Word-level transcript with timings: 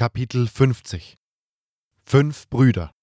Kapitel 0.00 0.46
50 0.46 1.18
Fünf 1.98 2.48
Brüder 2.48 2.94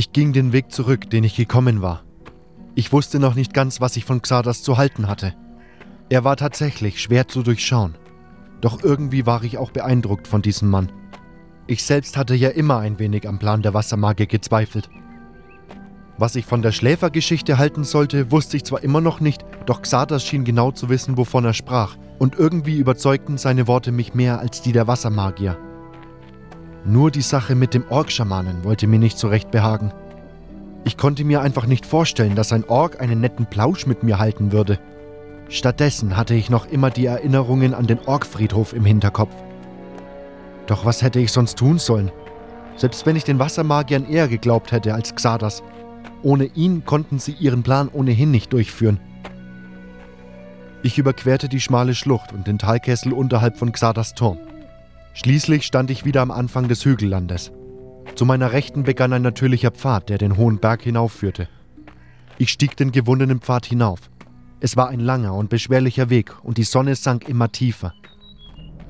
Ich 0.00 0.14
ging 0.14 0.32
den 0.32 0.54
Weg 0.54 0.72
zurück, 0.72 1.10
den 1.10 1.24
ich 1.24 1.36
gekommen 1.36 1.82
war. 1.82 2.04
Ich 2.74 2.90
wusste 2.90 3.18
noch 3.18 3.34
nicht 3.34 3.52
ganz, 3.52 3.82
was 3.82 3.98
ich 3.98 4.06
von 4.06 4.22
Xardas 4.22 4.62
zu 4.62 4.78
halten 4.78 5.08
hatte. 5.08 5.34
Er 6.08 6.24
war 6.24 6.38
tatsächlich 6.38 7.02
schwer 7.02 7.28
zu 7.28 7.42
durchschauen. 7.42 7.98
Doch 8.62 8.82
irgendwie 8.82 9.26
war 9.26 9.44
ich 9.44 9.58
auch 9.58 9.72
beeindruckt 9.72 10.26
von 10.26 10.40
diesem 10.40 10.70
Mann. 10.70 10.90
Ich 11.66 11.84
selbst 11.84 12.16
hatte 12.16 12.34
ja 12.34 12.48
immer 12.48 12.78
ein 12.78 12.98
wenig 12.98 13.28
am 13.28 13.38
Plan 13.38 13.60
der 13.60 13.74
Wassermagie 13.74 14.26
gezweifelt. 14.26 14.88
Was 16.16 16.34
ich 16.34 16.46
von 16.46 16.62
der 16.62 16.72
Schläfergeschichte 16.72 17.58
halten 17.58 17.84
sollte, 17.84 18.30
wusste 18.30 18.56
ich 18.56 18.64
zwar 18.64 18.82
immer 18.82 19.02
noch 19.02 19.20
nicht, 19.20 19.44
doch 19.66 19.82
Xardas 19.82 20.24
schien 20.24 20.44
genau 20.44 20.70
zu 20.70 20.88
wissen, 20.88 21.18
wovon 21.18 21.44
er 21.44 21.52
sprach, 21.52 21.98
und 22.18 22.38
irgendwie 22.38 22.78
überzeugten 22.78 23.36
seine 23.36 23.66
Worte 23.66 23.92
mich 23.92 24.14
mehr 24.14 24.40
als 24.40 24.62
die 24.62 24.72
der 24.72 24.86
Wassermagier. 24.86 25.58
Nur 26.84 27.10
die 27.10 27.20
Sache 27.20 27.54
mit 27.54 27.74
dem 27.74 27.84
Ork-Schamanen 27.88 28.64
wollte 28.64 28.86
mir 28.86 28.98
nicht 28.98 29.18
so 29.18 29.28
recht 29.28 29.50
behagen. 29.50 29.92
Ich 30.84 30.96
konnte 30.96 31.24
mir 31.24 31.42
einfach 31.42 31.66
nicht 31.66 31.84
vorstellen, 31.84 32.34
dass 32.34 32.52
ein 32.52 32.64
Ork 32.64 33.00
einen 33.00 33.20
netten 33.20 33.46
Plausch 33.46 33.86
mit 33.86 34.02
mir 34.02 34.18
halten 34.18 34.50
würde. 34.50 34.78
Stattdessen 35.50 36.16
hatte 36.16 36.34
ich 36.34 36.48
noch 36.48 36.66
immer 36.66 36.90
die 36.90 37.06
Erinnerungen 37.06 37.74
an 37.74 37.86
den 37.86 37.98
Orkfriedhof 38.06 38.72
im 38.72 38.84
Hinterkopf. 38.84 39.34
Doch 40.66 40.84
was 40.86 41.02
hätte 41.02 41.20
ich 41.20 41.32
sonst 41.32 41.58
tun 41.58 41.78
sollen? 41.78 42.10
Selbst 42.76 43.04
wenn 43.04 43.16
ich 43.16 43.24
den 43.24 43.38
Wassermagiern 43.38 44.08
eher 44.08 44.28
geglaubt 44.28 44.72
hätte 44.72 44.94
als 44.94 45.14
Xardas. 45.14 45.62
Ohne 46.22 46.44
ihn 46.44 46.84
konnten 46.86 47.18
sie 47.18 47.32
ihren 47.32 47.62
Plan 47.62 47.90
ohnehin 47.92 48.30
nicht 48.30 48.52
durchführen. 48.52 49.00
Ich 50.82 50.96
überquerte 50.96 51.48
die 51.48 51.60
schmale 51.60 51.94
Schlucht 51.94 52.32
und 52.32 52.46
den 52.46 52.58
Talkessel 52.58 53.12
unterhalb 53.12 53.58
von 53.58 53.72
Xardas 53.72 54.14
Turm. 54.14 54.38
Schließlich 55.12 55.64
stand 55.64 55.90
ich 55.90 56.04
wieder 56.04 56.22
am 56.22 56.30
Anfang 56.30 56.68
des 56.68 56.84
Hügellandes. 56.84 57.52
Zu 58.14 58.24
meiner 58.24 58.52
Rechten 58.52 58.84
begann 58.84 59.12
ein 59.12 59.22
natürlicher 59.22 59.70
Pfad, 59.70 60.08
der 60.08 60.18
den 60.18 60.36
hohen 60.36 60.58
Berg 60.58 60.82
hinaufführte. 60.82 61.48
Ich 62.38 62.50
stieg 62.50 62.76
den 62.76 62.92
gewundenen 62.92 63.40
Pfad 63.40 63.66
hinauf. 63.66 64.00
Es 64.60 64.76
war 64.76 64.88
ein 64.88 65.00
langer 65.00 65.34
und 65.34 65.50
beschwerlicher 65.50 66.10
Weg 66.10 66.34
und 66.42 66.58
die 66.58 66.64
Sonne 66.64 66.94
sank 66.94 67.28
immer 67.28 67.50
tiefer. 67.50 67.94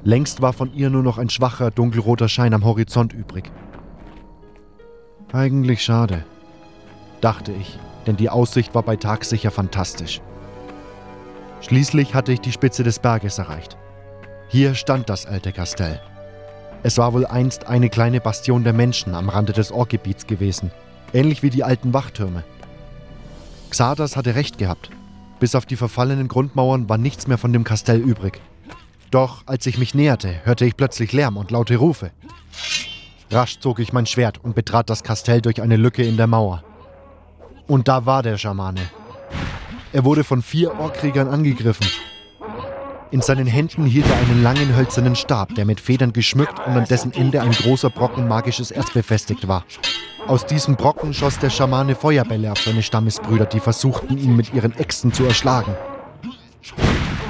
Längst 0.02 0.40
war 0.40 0.52
von 0.52 0.72
ihr 0.72 0.90
nur 0.90 1.02
noch 1.02 1.18
ein 1.18 1.30
schwacher, 1.30 1.70
dunkelroter 1.70 2.28
Schein 2.28 2.54
am 2.54 2.64
Horizont 2.64 3.12
übrig. 3.12 3.50
Eigentlich 5.32 5.82
schade, 5.82 6.24
dachte 7.20 7.52
ich, 7.52 7.78
denn 8.06 8.16
die 8.16 8.30
Aussicht 8.30 8.74
war 8.74 8.82
bei 8.82 8.96
Tag 8.96 9.24
sicher 9.24 9.50
fantastisch. 9.50 10.20
Schließlich 11.60 12.14
hatte 12.14 12.32
ich 12.32 12.40
die 12.40 12.52
Spitze 12.52 12.82
des 12.82 12.98
Berges 12.98 13.38
erreicht. 13.38 13.76
Hier 14.52 14.74
stand 14.74 15.08
das 15.08 15.26
alte 15.26 15.52
Kastell. 15.52 16.00
Es 16.82 16.98
war 16.98 17.12
wohl 17.12 17.24
einst 17.24 17.68
eine 17.68 17.88
kleine 17.88 18.20
Bastion 18.20 18.64
der 18.64 18.72
Menschen 18.72 19.14
am 19.14 19.28
Rande 19.28 19.52
des 19.52 19.70
Orkgebiets 19.70 20.26
gewesen, 20.26 20.72
ähnlich 21.12 21.44
wie 21.44 21.50
die 21.50 21.62
alten 21.62 21.94
Wachtürme. 21.94 22.42
Xardas 23.70 24.16
hatte 24.16 24.34
recht 24.34 24.58
gehabt. 24.58 24.90
Bis 25.38 25.54
auf 25.54 25.66
die 25.66 25.76
verfallenen 25.76 26.26
Grundmauern 26.26 26.88
war 26.88 26.98
nichts 26.98 27.28
mehr 27.28 27.38
von 27.38 27.52
dem 27.52 27.62
Kastell 27.62 28.00
übrig. 28.00 28.40
Doch 29.12 29.44
als 29.46 29.66
ich 29.66 29.78
mich 29.78 29.94
näherte, 29.94 30.40
hörte 30.42 30.64
ich 30.64 30.76
plötzlich 30.76 31.12
Lärm 31.12 31.36
und 31.36 31.52
laute 31.52 31.76
Rufe. 31.76 32.10
Rasch 33.30 33.60
zog 33.60 33.78
ich 33.78 33.92
mein 33.92 34.06
Schwert 34.06 34.42
und 34.42 34.56
betrat 34.56 34.90
das 34.90 35.04
Kastell 35.04 35.42
durch 35.42 35.62
eine 35.62 35.76
Lücke 35.76 36.02
in 36.02 36.16
der 36.16 36.26
Mauer. 36.26 36.64
Und 37.68 37.86
da 37.86 38.04
war 38.04 38.24
der 38.24 38.36
Schamane. 38.36 38.82
Er 39.92 40.04
wurde 40.04 40.24
von 40.24 40.42
vier 40.42 40.76
Orkkriegern 40.80 41.28
angegriffen 41.28 41.86
in 43.10 43.22
seinen 43.22 43.46
Händen 43.46 43.84
hielt 43.86 44.06
er 44.08 44.16
einen 44.18 44.42
langen 44.42 44.76
hölzernen 44.76 45.16
Stab, 45.16 45.54
der 45.56 45.64
mit 45.64 45.80
Federn 45.80 46.12
geschmückt 46.12 46.58
und 46.66 46.74
an 46.74 46.84
dessen 46.84 47.12
Ende 47.12 47.40
ein 47.42 47.50
großer 47.50 47.90
Brocken 47.90 48.28
magisches 48.28 48.70
Erz 48.70 48.92
befestigt 48.92 49.48
war. 49.48 49.64
Aus 50.28 50.46
diesem 50.46 50.76
Brocken 50.76 51.12
schoss 51.12 51.38
der 51.38 51.50
Schamane 51.50 51.96
Feuerbälle 51.96 52.52
auf 52.52 52.60
seine 52.60 52.82
Stammesbrüder, 52.82 53.46
die 53.46 53.58
versuchten, 53.58 54.16
ihn 54.16 54.36
mit 54.36 54.54
ihren 54.54 54.76
Äxten 54.78 55.12
zu 55.12 55.24
erschlagen. 55.24 55.74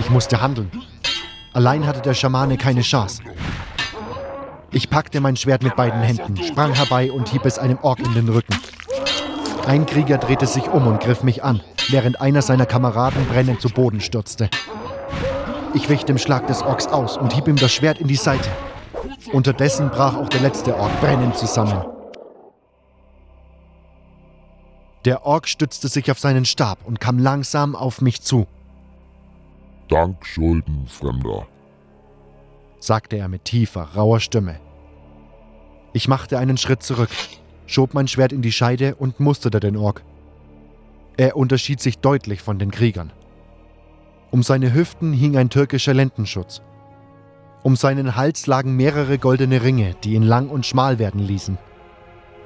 Ich 0.01 0.11
musste 0.11 0.43
handeln. 0.43 0.71
Allein 1.55 1.87
hatte 1.87 2.03
der 2.03 2.15
Schamane 2.15 2.59
keine 2.59 2.83
Chance. 2.83 3.23
Ich 4.73 4.91
packte 4.91 5.21
mein 5.21 5.37
Schwert 5.37 5.63
mit 5.63 5.77
beiden 5.77 6.01
Händen, 6.03 6.37
sprang 6.37 6.75
herbei 6.75 7.11
und 7.11 7.29
hieb 7.31 7.45
es 7.47 7.59
einem 7.59 7.79
Ork 7.81 8.01
in 8.01 8.15
den 8.15 8.29
Rücken. 8.29 8.55
Ein 9.67 9.87
Krieger 9.87 10.19
drehte 10.19 10.47
sich 10.47 10.69
um 10.69 10.87
und 10.87 11.01
griff 11.01 11.23
mich 11.23 11.43
an, 11.43 11.63
während 11.89 12.21
einer 12.21 12.43
seiner 12.43 12.67
Kameraden 12.67 13.27
brennend 13.27 13.61
zu 13.61 13.69
Boden 13.69 14.01
stürzte. 14.01 14.51
Ich 15.75 15.89
wich 15.89 16.05
dem 16.05 16.19
Schlag 16.19 16.47
des 16.49 16.63
Orks 16.63 16.89
aus 16.89 17.17
und 17.17 17.33
hieb 17.33 17.47
ihm 17.47 17.57
das 17.57 17.73
Schwert 17.73 17.99
in 17.99 18.09
die 18.09 18.17
Seite. 18.17 18.51
Unterdessen 19.33 19.91
brach 19.91 20.17
auch 20.17 20.29
der 20.29 20.41
letzte 20.41 20.77
Ork 20.77 21.01
brennend 21.01 21.37
zusammen. 21.37 21.85
Der 25.05 25.25
Ork 25.25 25.49
stützte 25.49 25.89
sich 25.89 26.11
auf 26.11 26.19
seinen 26.19 26.45
Stab 26.45 26.79
und 26.85 27.01
kam 27.01 27.19
langsam 27.19 27.75
auf 27.75 28.01
mich 28.01 28.21
zu. 28.21 28.47
Dank 29.89 30.27
Schulden, 30.27 30.87
Fremder, 30.87 31.47
sagte 32.81 33.17
er 33.17 33.29
mit 33.29 33.45
tiefer, 33.45 33.89
rauer 33.97 34.21
Stimme. 34.21 34.61
Ich 35.93 36.07
machte 36.07 36.39
einen 36.39 36.57
Schritt 36.57 36.83
zurück, 36.83 37.11
schob 37.67 37.95
mein 37.95 38.09
Schwert 38.09 38.33
in 38.33 38.43
die 38.43 38.53
Scheide 38.53 38.95
und 38.97 39.21
musterte 39.21 39.61
den 39.61 39.77
Ork. 39.77 40.03
Er 41.17 41.37
unterschied 41.37 41.81
sich 41.81 41.99
deutlich 41.99 42.43
von 42.43 42.59
den 42.59 42.71
Kriegern. 42.71 43.13
Um 44.31 44.43
seine 44.43 44.73
Hüften 44.75 45.13
hing 45.13 45.37
ein 45.37 45.51
türkischer 45.51 45.95
Lendenschutz. 45.95 46.63
Um 47.63 47.77
seinen 47.77 48.17
Hals 48.17 48.47
lagen 48.47 48.77
mehrere 48.77 49.19
goldene 49.19 49.63
Ringe, 49.63 49.95
die 50.05 50.15
ihn 50.15 50.23
lang 50.23 50.49
und 50.49 50.65
schmal 50.65 50.99
werden 50.99 51.21
ließen. 51.21 51.59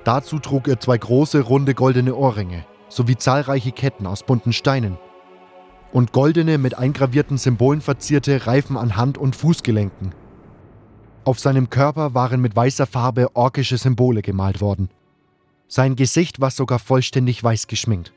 Dazu 0.05 0.39
trug 0.39 0.69
er 0.69 0.81
zwei 0.81 0.99
große, 0.99 1.41
runde 1.41 1.75
goldene 1.75 2.15
Ohrringe 2.15 2.65
sowie 2.89 3.17
zahlreiche 3.17 3.73
Ketten 3.73 4.07
aus 4.07 4.23
bunten 4.23 4.53
Steinen 4.53 4.99
und 5.95 6.11
goldene, 6.11 6.59
mit 6.59 6.77
eingravierten 6.77 7.39
Symbolen 7.39 7.81
verzierte 7.81 8.49
Reifen 8.49 8.77
an 8.77 8.97
Hand- 8.97 9.17
und 9.17 9.37
Fußgelenken. 9.37 10.13
Auf 11.25 11.39
seinem 11.39 11.71
Körper 11.71 12.15
waren 12.15 12.41
mit 12.41 12.57
weißer 12.57 12.87
Farbe 12.87 13.35
orkische 13.35 13.79
Symbole 13.79 14.21
gemalt 14.21 14.61
worden. 14.61 14.91
Sein 15.69 15.95
Gesicht 15.95 16.41
war 16.41 16.51
sogar 16.51 16.81
vollständig 16.81 17.43
weiß 17.43 17.69
geschminkt. 17.69 18.13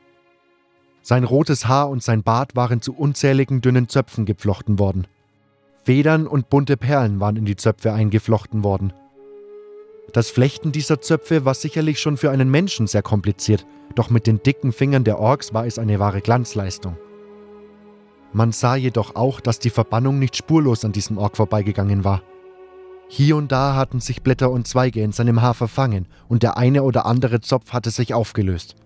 Sein 1.08 1.24
rotes 1.24 1.66
Haar 1.66 1.88
und 1.88 2.02
sein 2.02 2.22
Bart 2.22 2.54
waren 2.54 2.82
zu 2.82 2.94
unzähligen 2.94 3.62
dünnen 3.62 3.88
Zöpfen 3.88 4.26
geflochten 4.26 4.78
worden. 4.78 5.06
Federn 5.82 6.26
und 6.26 6.50
bunte 6.50 6.76
Perlen 6.76 7.18
waren 7.18 7.36
in 7.36 7.46
die 7.46 7.56
Zöpfe 7.56 7.94
eingeflochten 7.94 8.62
worden. 8.62 8.92
Das 10.12 10.28
Flechten 10.28 10.70
dieser 10.70 11.00
Zöpfe 11.00 11.46
war 11.46 11.54
sicherlich 11.54 11.98
schon 11.98 12.18
für 12.18 12.30
einen 12.30 12.50
Menschen 12.50 12.86
sehr 12.86 13.00
kompliziert, 13.00 13.66
doch 13.94 14.10
mit 14.10 14.26
den 14.26 14.42
dicken 14.42 14.70
Fingern 14.70 15.02
der 15.02 15.18
Orks 15.18 15.54
war 15.54 15.64
es 15.64 15.78
eine 15.78 15.98
wahre 15.98 16.20
Glanzleistung. 16.20 16.98
Man 18.34 18.52
sah 18.52 18.76
jedoch 18.76 19.16
auch, 19.16 19.40
dass 19.40 19.58
die 19.58 19.70
Verbannung 19.70 20.18
nicht 20.18 20.36
spurlos 20.36 20.84
an 20.84 20.92
diesem 20.92 21.16
Ork 21.16 21.38
vorbeigegangen 21.38 22.04
war. 22.04 22.20
Hier 23.08 23.36
und 23.36 23.50
da 23.50 23.76
hatten 23.76 24.00
sich 24.00 24.20
Blätter 24.20 24.50
und 24.50 24.68
Zweige 24.68 25.00
in 25.00 25.12
seinem 25.12 25.40
Haar 25.40 25.54
verfangen 25.54 26.06
und 26.28 26.42
der 26.42 26.58
eine 26.58 26.82
oder 26.82 27.06
andere 27.06 27.40
Zopf 27.40 27.72
hatte 27.72 27.88
sich 27.88 28.12
aufgelöst. 28.12 28.76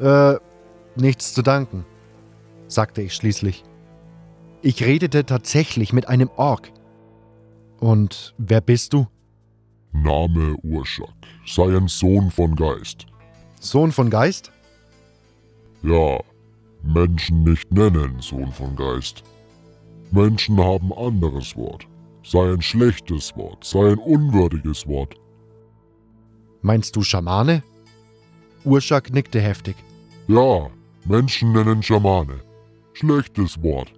Äh, 0.00 0.38
Nichts 0.96 1.32
zu 1.32 1.42
danken, 1.42 1.84
sagte 2.68 3.02
ich 3.02 3.14
schließlich. 3.14 3.64
Ich 4.60 4.84
redete 4.84 5.24
tatsächlich 5.24 5.92
mit 5.92 6.08
einem 6.08 6.30
Ork. 6.36 6.70
Und 7.80 8.34
wer 8.38 8.60
bist 8.60 8.92
du? 8.92 9.06
Name 9.92 10.56
Urschak, 10.62 11.14
sei 11.46 11.76
ein 11.76 11.88
Sohn 11.88 12.30
von 12.30 12.54
Geist. 12.54 13.06
Sohn 13.60 13.92
von 13.92 14.10
Geist? 14.10 14.52
Ja, 15.82 16.20
Menschen 16.82 17.44
nicht 17.44 17.72
nennen 17.72 18.20
Sohn 18.20 18.52
von 18.52 18.76
Geist. 18.76 19.22
Menschen 20.10 20.58
haben 20.58 20.92
anderes 20.92 21.56
Wort. 21.56 21.86
Sei 22.24 22.52
ein 22.52 22.62
schlechtes 22.62 23.36
Wort, 23.36 23.64
sei 23.64 23.92
ein 23.92 23.98
unwürdiges 23.98 24.86
Wort. 24.86 25.16
Meinst 26.60 26.94
du 26.94 27.02
Schamane? 27.02 27.64
Urschak 28.64 29.12
nickte 29.12 29.40
heftig. 29.40 29.74
Ja, 30.28 30.70
Menschen 31.04 31.52
nennen 31.52 31.82
Schamane. 31.82 32.40
Schlechtes 32.92 33.60
Wort. 33.62 33.92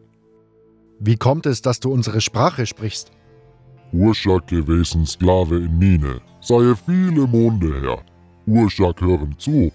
Wie 1.00 1.16
kommt 1.16 1.44
es, 1.44 1.60
dass 1.60 1.80
du 1.80 1.92
unsere 1.92 2.20
Sprache 2.20 2.64
sprichst? 2.64 3.12
Urschak 3.92 4.46
gewesen 4.46 5.04
Sklave 5.04 5.58
in 5.58 5.78
Mine, 5.78 6.20
sei 6.40 6.74
viele 6.74 7.26
Monde 7.26 7.80
her. 7.80 8.02
Urschak 8.46 9.00
hören 9.02 9.34
zu. 9.38 9.70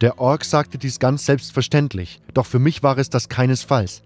Der 0.00 0.18
Ork 0.18 0.44
sagte 0.44 0.78
dies 0.78 0.98
ganz 0.98 1.26
selbstverständlich, 1.26 2.20
doch 2.34 2.46
für 2.46 2.58
mich 2.58 2.82
war 2.82 2.98
es 2.98 3.08
das 3.08 3.28
keinesfalls. 3.28 4.02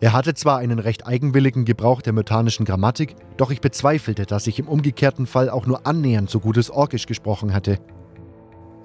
Er 0.00 0.12
hatte 0.12 0.34
zwar 0.34 0.58
einen 0.58 0.78
recht 0.78 1.06
eigenwilligen 1.06 1.64
Gebrauch 1.64 2.02
der 2.02 2.12
mythanischen 2.12 2.66
Grammatik, 2.66 3.14
doch 3.36 3.50
ich 3.50 3.60
bezweifelte, 3.60 4.26
dass 4.26 4.46
ich 4.46 4.58
im 4.58 4.68
umgekehrten 4.68 5.26
Fall 5.26 5.48
auch 5.48 5.66
nur 5.66 5.86
annähernd 5.86 6.28
so 6.28 6.40
gutes 6.40 6.70
Orkisch 6.70 7.06
gesprochen 7.06 7.54
hatte. 7.54 7.78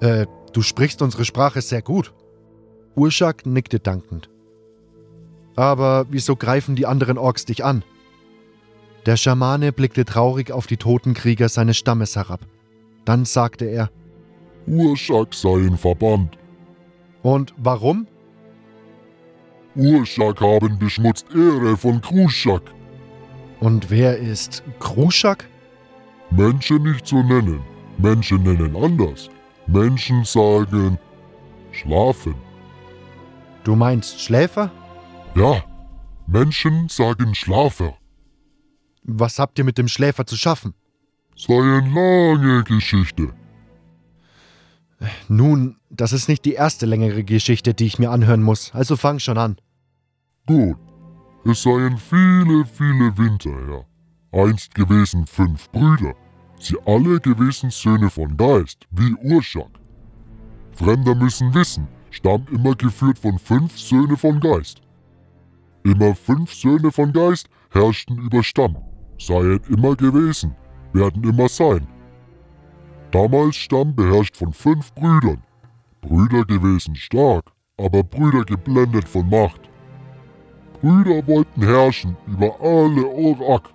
Äh, 0.00 0.26
du 0.52 0.62
sprichst 0.62 1.02
unsere 1.02 1.24
Sprache 1.24 1.60
sehr 1.60 1.82
gut. 1.82 2.14
Urschak 2.94 3.46
nickte 3.46 3.80
dankend. 3.80 4.28
Aber 5.56 6.06
wieso 6.10 6.36
greifen 6.36 6.76
die 6.76 6.86
anderen 6.86 7.18
Orks 7.18 7.44
dich 7.44 7.64
an? 7.64 7.84
Der 9.06 9.16
Schamane 9.16 9.72
blickte 9.72 10.04
traurig 10.04 10.52
auf 10.52 10.66
die 10.66 10.76
toten 10.76 11.14
Krieger 11.14 11.48
seines 11.48 11.76
Stammes 11.76 12.16
herab. 12.16 12.40
Dann 13.04 13.24
sagte 13.24 13.64
er: 13.64 13.90
Urschak 14.66 15.34
seien 15.34 15.76
verbannt. 15.76 16.38
Und 17.22 17.54
warum? 17.56 18.06
Urschak 19.74 20.40
haben 20.40 20.78
beschmutzt 20.78 21.26
Ehre 21.34 21.76
von 21.76 22.00
Kruschak. 22.00 22.62
Und 23.60 23.90
wer 23.90 24.18
ist 24.18 24.62
Kruschak? 24.80 25.48
Menschen 26.30 26.82
nicht 26.82 27.06
so 27.06 27.22
nennen. 27.22 27.60
Menschen 27.98 28.42
nennen 28.42 28.76
anders. 28.76 29.30
Menschen 29.66 30.24
sagen 30.24 30.98
schlafen. 31.70 32.34
Du 33.64 33.76
meinst 33.76 34.20
Schläfer? 34.20 34.70
Ja, 35.34 35.62
Menschen 36.26 36.88
sagen 36.88 37.34
Schlafer. 37.34 37.94
Was 39.04 39.38
habt 39.38 39.58
ihr 39.58 39.64
mit 39.64 39.78
dem 39.78 39.88
Schläfer 39.88 40.26
zu 40.26 40.36
schaffen? 40.36 40.74
Sei 41.36 41.54
eine 41.54 41.88
lange 41.88 42.64
Geschichte. 42.64 43.32
Nun, 45.28 45.76
das 45.90 46.12
ist 46.12 46.28
nicht 46.28 46.44
die 46.44 46.54
erste 46.54 46.86
längere 46.86 47.24
Geschichte, 47.24 47.74
die 47.74 47.86
ich 47.86 47.98
mir 47.98 48.10
anhören 48.10 48.42
muss, 48.42 48.72
also 48.74 48.96
fang 48.96 49.18
schon 49.18 49.38
an. 49.38 49.56
Gut. 50.46 50.78
Es 51.44 51.62
seien 51.62 51.98
viele, 51.98 52.64
viele 52.64 53.16
Winter 53.18 53.50
her. 53.50 53.84
Einst 54.32 54.74
gewesen 54.74 55.26
fünf 55.26 55.68
Brüder. 55.70 56.14
Sie 56.58 56.76
alle 56.86 57.18
gewesen 57.18 57.70
Söhne 57.70 58.10
von 58.10 58.36
Geist, 58.36 58.86
wie 58.90 59.12
Urschak. 59.14 59.70
Fremder 60.72 61.16
müssen 61.16 61.52
wissen, 61.52 61.88
Stamm 62.12 62.44
immer 62.50 62.74
geführt 62.74 63.18
von 63.18 63.38
fünf 63.38 63.78
Söhne 63.78 64.18
von 64.18 64.38
Geist. 64.38 64.82
Immer 65.82 66.14
fünf 66.14 66.52
Söhne 66.52 66.92
von 66.92 67.10
Geist 67.10 67.48
herrschten 67.70 68.18
über 68.18 68.42
Stamm, 68.42 68.76
seien 69.18 69.60
immer 69.70 69.96
gewesen, 69.96 70.54
werden 70.92 71.24
immer 71.24 71.48
sein. 71.48 71.86
Damals 73.12 73.56
Stamm 73.56 73.96
beherrscht 73.96 74.36
von 74.36 74.52
fünf 74.52 74.94
Brüdern. 74.94 75.42
Brüder 76.02 76.44
gewesen 76.44 76.94
stark, 76.96 77.50
aber 77.78 78.04
Brüder 78.04 78.44
geblendet 78.44 79.08
von 79.08 79.28
Macht. 79.30 79.70
Brüder 80.82 81.26
wollten 81.26 81.62
herrschen 81.62 82.14
über 82.26 82.60
alle 82.60 83.06
Orak, 83.06 83.70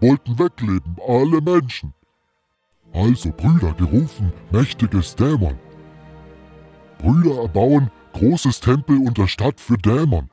wollten 0.00 0.38
wegleben 0.38 0.96
alle 1.08 1.40
Menschen. 1.40 1.92
Also 2.92 3.32
Brüder 3.32 3.72
gerufen 3.72 4.32
mächtiges 4.52 5.16
Dämon. 5.16 5.58
Brüder 7.02 7.42
erbauen 7.42 7.90
großes 8.12 8.60
Tempel 8.60 8.98
unter 8.98 9.26
Stadt 9.26 9.58
für 9.58 9.78
Dämon. 9.78 10.28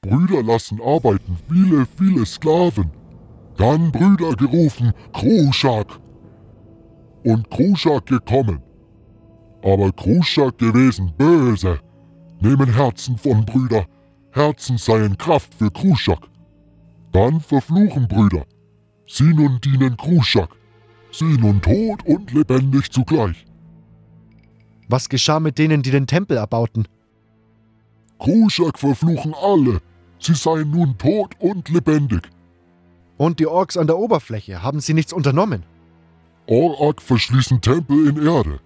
Brüder 0.00 0.42
lassen 0.42 0.80
arbeiten 0.80 1.36
viele, 1.48 1.86
viele 1.98 2.24
Sklaven. 2.24 2.90
Dann 3.58 3.92
Brüder 3.92 4.34
gerufen 4.34 4.94
Kruschak. 5.12 6.00
Und 7.22 7.50
Kruschak 7.50 8.06
gekommen. 8.06 8.62
Aber 9.62 9.92
Kruschak 9.92 10.56
gewesen 10.56 11.12
böse. 11.18 11.78
Nehmen 12.40 12.72
Herzen 12.72 13.18
von 13.18 13.44
Brüder. 13.44 13.84
Herzen 14.32 14.78
seien 14.78 15.18
Kraft 15.18 15.52
für 15.54 15.70
Kruschak. 15.70 16.30
Dann 17.12 17.40
verfluchen 17.40 18.08
Brüder. 18.08 18.46
Sie 19.06 19.34
nun 19.34 19.60
dienen 19.60 19.98
Kruschak. 19.98 20.48
Sie 21.12 21.36
nun 21.36 21.60
tot 21.60 22.06
und 22.06 22.32
lebendig 22.32 22.90
zugleich. 22.90 23.49
Was 24.92 25.08
geschah 25.08 25.38
mit 25.38 25.56
denen, 25.58 25.82
die 25.82 25.92
den 25.92 26.08
Tempel 26.08 26.36
erbauten? 26.36 26.88
Kruschak 28.18 28.76
verfluchen 28.76 29.34
alle. 29.40 29.80
Sie 30.18 30.34
seien 30.34 30.68
nun 30.72 30.98
tot 30.98 31.36
und 31.38 31.68
lebendig. 31.68 32.28
Und 33.16 33.38
die 33.38 33.46
Orks 33.46 33.76
an 33.76 33.86
der 33.86 33.98
Oberfläche, 33.98 34.64
haben 34.64 34.80
sie 34.80 34.94
nichts 34.94 35.12
unternommen? 35.12 35.62
Orak 36.48 37.00
verschließen 37.00 37.60
Tempel 37.60 38.08
in 38.08 38.26
Erde. 38.26 38.58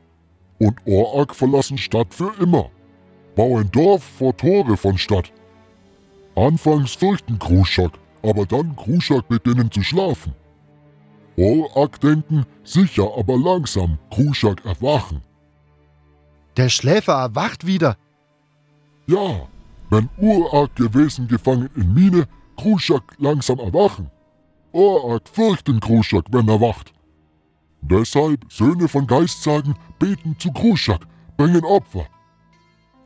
Und 0.58 0.78
Orak 0.86 1.34
verlassen 1.34 1.76
Stadt 1.76 2.14
für 2.14 2.32
immer. 2.40 2.70
Bauen 3.36 3.70
Dorf 3.70 4.02
vor 4.02 4.34
Tore 4.34 4.78
von 4.78 4.96
Stadt. 4.96 5.30
Anfangs 6.36 6.94
fürchten 6.94 7.38
Kruschak, 7.38 7.92
aber 8.22 8.46
dann 8.46 8.74
Kruschak 8.76 9.28
beginnen 9.28 9.70
zu 9.70 9.82
schlafen. 9.82 10.32
Orak 11.36 12.00
denken, 12.00 12.46
sicher, 12.62 13.10
aber 13.18 13.36
langsam, 13.36 13.98
Kruschak 14.10 14.64
erwachen. 14.64 15.20
Der 16.56 16.68
Schläfer 16.68 17.14
erwacht 17.14 17.66
wieder. 17.66 17.96
Ja, 19.06 19.48
wenn 19.90 20.08
Urak 20.18 20.74
gewesen 20.76 21.28
gefangen 21.28 21.68
in 21.74 21.92
Mine, 21.92 22.26
Kruschak 22.56 23.02
langsam 23.18 23.58
erwachen. 23.58 24.10
Orak 24.72 25.28
fürchten 25.28 25.80
Kruschak, 25.80 26.24
wenn 26.30 26.48
er 26.48 26.60
wacht. 26.60 26.92
Deshalb 27.82 28.50
Söhne 28.50 28.88
von 28.88 29.06
Geist 29.06 29.42
sagen, 29.42 29.74
beten 29.98 30.36
zu 30.38 30.50
Kruschak, 30.52 31.06
bringen 31.36 31.64
Opfer. 31.64 32.06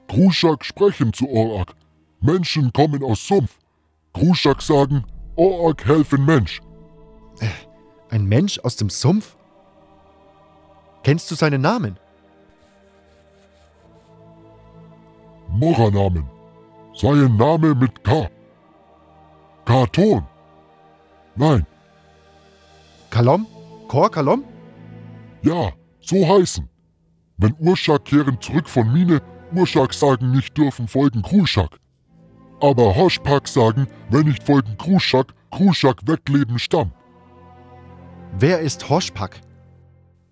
Kruschak 0.09 0.65
sprechen 0.65 1.13
zu 1.13 1.29
Orak. 1.29 1.75
Menschen 2.21 2.73
kommen 2.73 3.03
aus 3.03 3.27
Sumpf. 3.27 3.59
Kruschak 4.13 4.63
sagen, 4.63 5.05
Orak 5.37 5.85
helfen 5.87 6.25
Mensch. 6.25 6.61
Ein 8.11 8.27
Mensch 8.27 8.59
aus 8.61 8.77
dem 8.77 8.89
Sumpf? 8.89 9.37
Kennst 11.03 11.31
du 11.31 11.35
seinen 11.35 11.61
Namen? 11.61 11.99
Moranamen. 15.49 16.29
Sein 16.95 17.37
Name 17.37 17.75
mit 17.75 18.03
K. 18.05 18.29
Karton. 19.65 20.25
Nein, 21.37 21.67
Kalom? 23.11 23.47
Kor 23.89 24.11
Kalom? 24.11 24.45
ja, 25.43 25.73
so 26.01 26.29
heißen. 26.29 26.69
Wenn 27.37 27.55
Urschak 27.59 28.05
kehren 28.05 28.41
zurück 28.41 28.69
von 28.69 28.93
Mine, 28.93 29.23
Urschak 29.53 29.95
sagen 29.95 30.31
nicht 30.33 30.57
dürfen 30.59 30.89
folgen 30.89 31.23
Kruschak. 31.23 31.79
Aber 32.61 32.97
Hoschpak 32.97 33.47
sagen, 33.47 33.87
wenn 34.11 34.27
nicht 34.27 34.43
folgen 34.43 34.77
Kruschak, 34.77 35.33
Kruschak 35.51 36.07
wegleben 36.07 36.59
Stamm. 36.59 36.93
Wer 38.37 38.61
ist 38.61 38.89
Hoschpak? 38.91 39.41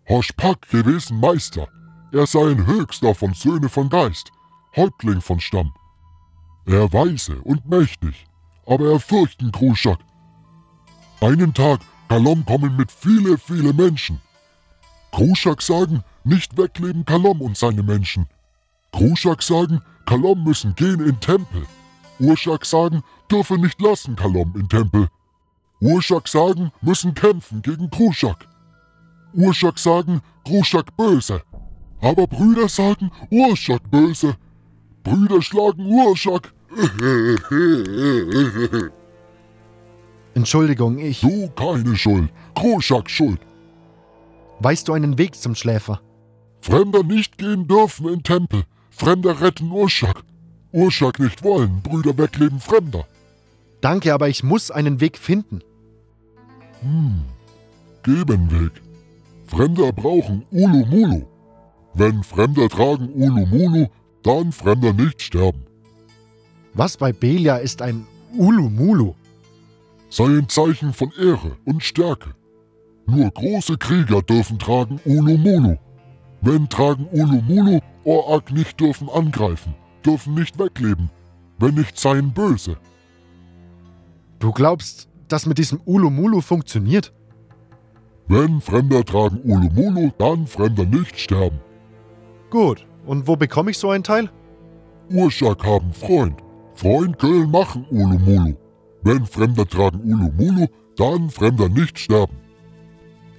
Hoschpak 0.09 0.69
gewesen 0.69 1.21
Meister. 1.21 1.69
Er 2.13 2.27
sei 2.27 2.51
ein 2.51 2.67
Höchster 2.67 3.15
von 3.15 3.33
Söhne 3.33 3.69
von 3.69 3.89
Geist, 3.89 4.33
Häuptling 4.77 5.23
von 5.23 5.41
Stamm. 5.41 5.73
Er 6.67 6.93
weise 6.93 7.41
und 7.41 7.67
mächtig, 7.67 8.27
aber 8.67 8.91
er 8.93 9.01
fürchten 9.01 9.51
Kruschak. 9.51 9.99
Einen 11.23 11.55
Tag 11.55 11.81
Kalom 12.09 12.45
kommen 12.45 12.77
mit 12.77 12.93
viele, 12.93 13.39
viele 13.39 13.73
Menschen. 13.73 14.21
Kruschak 15.13 15.63
sagen, 15.63 16.05
nicht 16.25 16.59
wegleben 16.59 17.07
Kalom 17.07 17.41
und 17.41 17.57
seine 17.57 17.83
Menschen. 17.83 18.29
Kruschak 18.93 19.43
sagen, 19.43 19.81
Kalom 20.05 20.45
müssen 20.45 20.75
gehen 20.75 21.01
in 21.01 21.19
Tempel. 21.21 21.67
Urschak 22.21 22.67
sagen, 22.67 23.03
dürfe 23.31 23.59
nicht 23.59 23.81
lassen 23.81 24.15
Kalom 24.15 24.55
in 24.57 24.69
Tempel. 24.69 25.09
Urschak 25.81 26.29
sagen, 26.29 26.71
müssen 26.83 27.15
kämpfen 27.15 27.63
gegen 27.63 27.89
Kruschak. 27.89 28.47
Urschak 29.33 29.79
sagen, 29.79 30.21
Kruschak 30.45 30.95
böse. 30.97 31.43
Aber 32.03 32.27
Brüder 32.27 32.69
sagen, 32.69 33.11
Urschak 33.31 33.91
böse. 33.91 34.37
Brüder 35.07 35.41
schlagen 35.41 35.87
Urschak. 35.87 36.53
Entschuldigung, 40.35 40.99
ich. 40.99 41.21
Du 41.21 41.49
keine 41.55 41.95
Schuld. 41.95 42.29
Kruschak 42.57 43.09
schuld. 43.09 43.39
Weißt 44.59 44.89
du 44.89 44.95
einen 44.95 45.17
Weg 45.17 45.37
zum 45.37 45.55
Schläfer? 45.55 46.01
Fremder 46.61 47.05
nicht 47.05 47.39
gehen 47.39 47.69
dürfen 47.69 48.09
in 48.09 48.25
Tempel. 48.25 48.65
Fremder 48.91 49.41
retten 49.41 49.71
Urschak. 49.71 50.25
Urschak 50.73 51.21
nicht 51.21 51.45
wollen, 51.45 51.83
Brüder 51.83 52.19
wegleben 52.19 52.59
Fremder. 52.59 53.07
Danke, 53.81 54.13
aber 54.13 54.29
ich 54.29 54.43
muss 54.43 54.73
einen 54.73 55.01
Weg 55.01 55.19
finden. 55.19 55.61
Hm, 56.81 57.23
Gebenweg. 58.03 58.73
Fremder 59.47 59.93
brauchen 59.93 60.45
Ulumulu. 60.51 61.23
Wenn 61.95 62.25
Fremder 62.25 62.69
tragen 62.69 63.09
Ulumulu, 63.15 63.87
dann 64.27 64.51
Fremder 64.51 64.93
nicht 64.93 65.23
sterben. 65.23 65.65
Was 66.75 66.97
bei 66.97 67.13
Belia 67.13 67.57
ist 67.59 67.81
ein 67.81 68.07
Ulumulu? 68.37 69.15
Sei 70.11 70.25
ein 70.25 70.49
Zeichen 70.49 70.93
von 70.93 71.13
Ehre 71.19 71.57
und 71.65 71.83
Stärke. 71.83 72.35
Nur 73.07 73.31
große 73.31 73.79
Krieger 73.79 74.23
dürfen 74.23 74.59
tragen 74.59 75.01
Ulumulu. 75.05 75.77
Wenn 76.41 76.69
tragen 76.69 77.07
Ulumulu, 77.13 77.79
Orak 78.05 78.51
nicht 78.51 78.79
dürfen 78.81 79.09
angreifen, 79.09 79.75
dürfen 80.05 80.35
nicht 80.35 80.59
wegleben. 80.59 81.09
Wenn 81.59 81.75
nicht 81.75 81.99
seien 81.99 82.33
böse. 82.33 82.77
Du 84.41 84.51
glaubst, 84.53 85.09
das 85.29 85.47
mit 85.47 85.59
diesem 85.59 85.81
Ulumulu 85.85 86.41
funktioniert? 86.41 87.13
Wenn 88.27 88.61
Fremder 88.61 89.05
tragen 89.05 89.41
Ulumulu, 89.45 90.11
dann 90.19 90.47
Fremder 90.47 90.85
nicht 90.85 91.19
sterben. 91.19 91.61
Gut, 92.51 92.87
und 93.07 93.27
wo 93.27 93.37
bekomme 93.37 93.71
ich 93.71 93.79
so 93.79 93.91
ein 93.91 94.03
Teil? 94.03 94.31
Urschak 95.11 95.65
haben 95.65 95.93
Freund. 95.93 96.43
Freund 96.75 97.19
Köln 97.19 97.51
machen 97.51 97.87
Ulumulu. 97.91 98.55
Wenn 99.03 99.25
Fremder 99.25 99.67
tragen 99.67 100.01
Ulumulu, 100.01 100.67
dann 100.97 101.31
Fremder 101.31 101.69
nicht 101.69 101.99
sterben. 101.99 102.37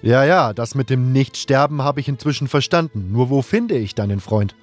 Ja, 0.02 0.24
ja, 0.24 0.54
das 0.54 0.76
mit 0.76 0.90
dem 0.90 1.12
Nichtsterben 1.12 1.82
habe 1.82 2.00
ich 2.00 2.08
inzwischen 2.08 2.48
verstanden. 2.48 3.12
Nur 3.12 3.30
wo 3.30 3.42
finde 3.42 3.78
ich 3.78 3.96
deinen 3.96 4.20
Freund? 4.20 4.56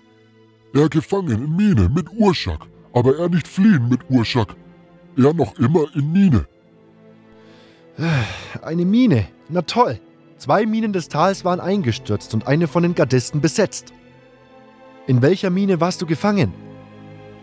Er 0.73 0.89
gefangen 0.89 1.45
in 1.45 1.57
Mine 1.57 1.89
mit 1.89 2.07
Urschak, 2.17 2.67
aber 2.93 3.19
er 3.19 3.29
nicht 3.29 3.47
fliehen 3.47 3.89
mit 3.89 4.01
Urschak. 4.09 4.57
Er 5.17 5.35
noch 5.35 5.59
immer 5.59 5.85
in 5.95 6.13
Mine. 6.13 6.47
Eine 8.63 8.85
Mine. 8.85 9.27
Na 9.49 9.63
toll. 9.63 10.01
Zwei 10.37 10.67
Minen 10.67 10.93
des 10.93 11.09
Tals 11.09 11.45
waren 11.45 11.61
eingestürzt 11.61 12.35
und 12.35 12.47
eine 12.47 12.67
von 12.67 12.83
den 12.83 12.95
Gardisten 12.95 13.41
besetzt. 13.41 13.93
In 15.07 15.21
welcher 15.21 15.51
Mine 15.51 15.81
warst 15.81 16.01
du 16.01 16.07
gefangen? 16.07 16.53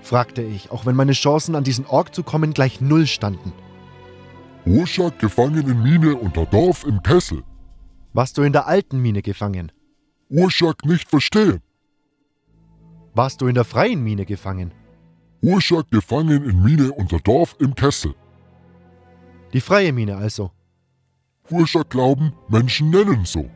fragte 0.01 0.41
ich, 0.41 0.71
auch 0.71 0.87
wenn 0.87 0.95
meine 0.95 1.11
Chancen 1.11 1.55
an 1.55 1.63
diesen 1.63 1.85
Ork 1.85 2.15
zu 2.15 2.23
kommen 2.23 2.53
gleich 2.53 2.81
null 2.81 3.05
standen. 3.05 3.53
Urschak 4.65 5.19
gefangen 5.19 5.67
in 5.69 5.83
Mine 5.83 6.15
unter 6.15 6.45
Dorf 6.47 6.85
im 6.85 7.03
Kessel. 7.03 7.43
Warst 8.13 8.37
du 8.37 8.41
in 8.41 8.51
der 8.51 8.67
alten 8.67 8.99
Mine 8.99 9.21
gefangen? 9.21 9.71
Urschak 10.29 10.85
nicht 10.85 11.07
verstehen. 11.07 11.61
Warst 13.13 13.41
du 13.41 13.47
in 13.47 13.55
der 13.55 13.63
freien 13.63 14.03
Mine 14.03 14.25
gefangen? 14.25 14.73
Urschak 15.41 15.91
gefangen 15.91 16.49
in 16.49 16.63
Mine 16.63 16.91
unter 16.91 17.19
Dorf 17.19 17.55
im 17.59 17.75
Kessel. 17.75 18.15
Die 19.53 19.61
freie 19.61 19.93
Mine 19.93 20.17
also. 20.17 20.51
Urschak 21.49 21.89
glauben, 21.89 22.33
Menschen 22.47 22.89
nennen 22.89 23.25
so. 23.25 23.49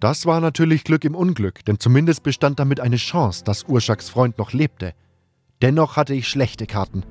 Das 0.00 0.26
war 0.26 0.40
natürlich 0.40 0.84
Glück 0.84 1.04
im 1.04 1.14
Unglück, 1.14 1.64
denn 1.64 1.80
zumindest 1.80 2.22
bestand 2.22 2.60
damit 2.60 2.80
eine 2.80 2.96
Chance, 2.96 3.42
dass 3.44 3.64
Urschaks 3.64 4.08
Freund 4.08 4.38
noch 4.38 4.52
lebte. 4.52 4.94
Dennoch 5.60 5.96
hatte 5.96 6.14
ich 6.14 6.28
schlechte 6.28 6.66
Karten. 6.66 7.04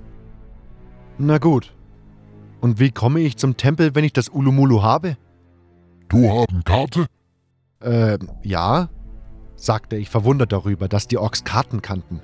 Na 1.18 1.38
gut. 1.38 1.74
Und 2.62 2.80
wie 2.80 2.92
komme 2.92 3.20
ich 3.20 3.38
zum 3.38 3.58
Tempel, 3.58 3.94
wenn 3.94 4.06
ich 4.06 4.14
das 4.14 4.30
Ulumulu 4.30 4.82
habe? 4.82 5.18
Du 6.08 6.30
haben 6.30 6.64
Karte? 6.64 7.08
Äh, 7.82 8.18
ja, 8.44 8.90
sagte 9.56 9.98
ich 9.98 10.10
verwundert 10.10 10.52
darüber, 10.52 10.88
dass 10.88 11.08
die 11.08 11.18
Orks 11.18 11.44
Karten 11.44 11.82
kannten. 11.82 12.22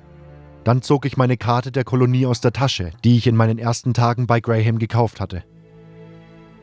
Dann 0.64 0.80
zog 0.80 1.04
ich 1.04 1.18
meine 1.18 1.36
Karte 1.36 1.70
der 1.72 1.84
Kolonie 1.84 2.24
aus 2.24 2.40
der 2.40 2.52
Tasche, 2.52 2.92
die 3.04 3.18
ich 3.18 3.26
in 3.26 3.36
meinen 3.36 3.58
ersten 3.58 3.92
Tagen 3.92 4.26
bei 4.26 4.40
Graham 4.40 4.78
gekauft 4.78 5.20
hatte. 5.20 5.44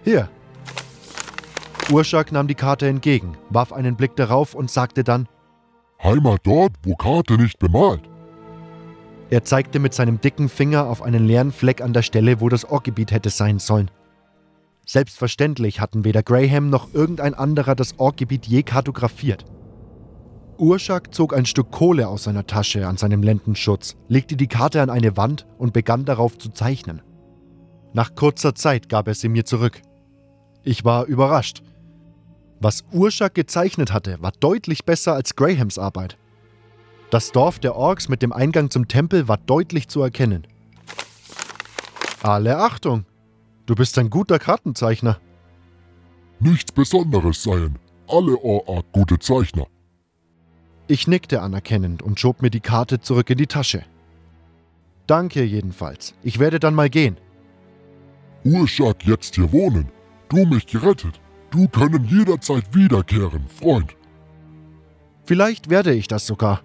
Hier. 0.03 0.29
Urschak 1.89 2.31
nahm 2.31 2.47
die 2.47 2.55
Karte 2.55 2.87
entgegen, 2.87 3.37
warf 3.49 3.73
einen 3.73 3.95
Blick 3.95 4.15
darauf 4.15 4.53
und 4.53 4.69
sagte 4.69 5.03
dann: 5.03 5.27
Heimat 6.03 6.41
dort, 6.43 6.73
wo 6.83 6.95
Karte 6.95 7.33
nicht 7.33 7.59
bemalt. 7.59 8.01
Er 9.29 9.43
zeigte 9.43 9.79
mit 9.79 9.93
seinem 9.93 10.19
dicken 10.19 10.49
Finger 10.49 10.87
auf 10.87 11.01
einen 11.01 11.25
leeren 11.25 11.51
Fleck 11.51 11.81
an 11.81 11.93
der 11.93 12.01
Stelle, 12.01 12.41
wo 12.41 12.49
das 12.49 12.65
Orkgebiet 12.65 13.11
hätte 13.11 13.29
sein 13.29 13.59
sollen. 13.59 13.89
Selbstverständlich 14.85 15.79
hatten 15.79 16.03
weder 16.03 16.23
Graham 16.23 16.69
noch 16.69 16.93
irgendein 16.93 17.33
anderer 17.33 17.75
das 17.75 17.97
Orkgebiet 17.97 18.45
je 18.45 18.63
kartografiert. 18.63 19.45
Urschak 20.57 21.13
zog 21.13 21.33
ein 21.33 21.45
Stück 21.45 21.71
Kohle 21.71 22.07
aus 22.07 22.23
seiner 22.23 22.45
Tasche 22.45 22.87
an 22.87 22.97
seinem 22.97 23.23
Lendenschutz, 23.23 23.95
legte 24.09 24.35
die 24.35 24.47
Karte 24.47 24.81
an 24.81 24.89
eine 24.89 25.17
Wand 25.17 25.47
und 25.57 25.73
begann 25.73 26.05
darauf 26.05 26.37
zu 26.37 26.49
zeichnen. 26.49 27.01
Nach 27.93 28.15
kurzer 28.15 28.53
Zeit 28.53 28.89
gab 28.89 29.07
er 29.07 29.15
sie 29.15 29.29
mir 29.29 29.45
zurück. 29.45 29.81
Ich 30.63 30.85
war 30.85 31.05
überrascht. 31.05 31.63
Was 32.61 32.83
Urschak 32.91 33.33
gezeichnet 33.33 33.91
hatte, 33.91 34.21
war 34.21 34.31
deutlich 34.39 34.85
besser 34.85 35.13
als 35.15 35.35
Grahams 35.35 35.79
Arbeit. 35.79 36.17
Das 37.09 37.31
Dorf 37.31 37.57
der 37.57 37.75
Orks 37.75 38.07
mit 38.07 38.21
dem 38.21 38.31
Eingang 38.31 38.69
zum 38.69 38.87
Tempel 38.87 39.27
war 39.27 39.37
deutlich 39.37 39.87
zu 39.87 40.01
erkennen. 40.03 40.45
Alle 42.21 42.57
Achtung! 42.59 43.05
Du 43.65 43.73
bist 43.73 43.97
ein 43.97 44.11
guter 44.11 44.37
Kartenzeichner. 44.37 45.19
Nichts 46.39 46.71
Besonderes 46.71 47.41
seien. 47.41 47.79
Alle 48.07 48.37
Orak 48.37 48.85
gute 48.91 49.17
Zeichner. 49.17 49.65
Ich 50.87 51.07
nickte 51.07 51.41
anerkennend 51.41 52.03
und 52.03 52.19
schob 52.19 52.43
mir 52.43 52.51
die 52.51 52.59
Karte 52.59 53.01
zurück 53.01 53.29
in 53.31 53.39
die 53.39 53.47
Tasche. 53.47 53.83
Danke 55.07 55.43
jedenfalls. 55.43 56.13
Ich 56.21 56.37
werde 56.37 56.59
dann 56.59 56.75
mal 56.75 56.89
gehen. 56.91 57.17
Urschak 58.43 59.03
jetzt 59.05 59.35
hier 59.35 59.51
wohnen. 59.51 59.89
Du 60.29 60.45
mich 60.45 60.67
gerettet. 60.67 61.19
Du 61.51 61.67
können 61.67 62.05
jederzeit 62.05 62.73
wiederkehren, 62.73 63.45
Freund. 63.49 63.95
Vielleicht 65.25 65.69
werde 65.69 65.93
ich 65.93 66.07
das 66.07 66.25
sogar. 66.25 66.61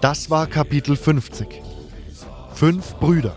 Das 0.00 0.30
war 0.30 0.46
Kapitel 0.46 0.96
50. 0.96 1.62
Fünf 2.54 2.94
Brüder. 2.96 3.36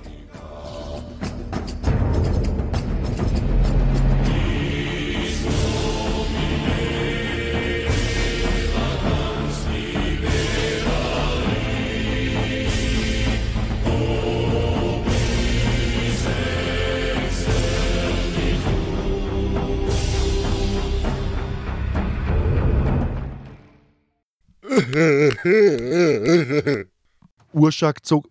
Urschak 27.58 28.06
zog. 28.06 28.30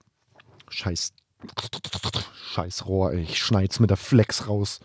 Scheiß. 0.69 1.13
Scheiß 2.53 2.87
Rohr, 2.87 3.13
ey. 3.13 3.23
ich 3.23 3.43
schneid's 3.43 3.81
mit 3.81 3.91
der 3.91 3.97
Flex 3.97 4.49
raus. 4.49 4.81